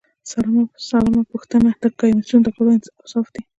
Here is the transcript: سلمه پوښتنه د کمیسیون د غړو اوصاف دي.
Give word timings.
سلمه 0.91 1.21
پوښتنه 1.31 1.69
د 1.81 1.83
کمیسیون 1.99 2.41
د 2.43 2.47
غړو 2.55 2.71
اوصاف 3.01 3.27
دي. 3.33 3.41